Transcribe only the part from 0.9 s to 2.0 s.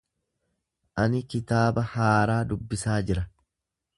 Ani kitaaba